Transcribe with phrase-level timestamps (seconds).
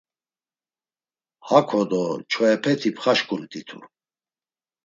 [1.47, 3.79] Hako do çoepeti pxaşǩumt̆itu.